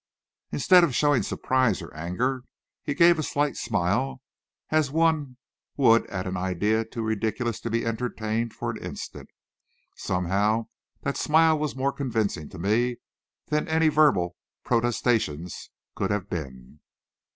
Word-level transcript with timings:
Instead 0.51 0.83
of 0.83 0.95
showing 0.95 1.21
surprise 1.21 1.79
or 1.79 1.93
anger, 1.95 2.43
he 2.83 2.95
gave 2.95 3.19
a 3.19 3.21
slight 3.21 3.55
smile, 3.55 4.19
as 4.71 4.89
one 4.89 5.37
would 5.77 6.07
at 6.07 6.25
an 6.25 6.35
idea 6.35 6.83
too 6.83 7.03
ridiculous 7.03 7.59
to 7.59 7.69
be 7.69 7.85
entertained 7.85 8.51
for 8.51 8.71
an 8.71 8.83
instant. 8.83 9.29
Somehow, 9.95 10.69
that 11.03 11.17
smile 11.17 11.59
was 11.59 11.75
more 11.75 11.93
convincing 11.93 12.49
to 12.49 12.57
me 12.57 12.95
than 13.49 13.67
any 13.67 13.89
verbal 13.89 14.35
protestation 14.65 15.45
could 15.93 16.09
have 16.09 16.27
been. 16.27 16.79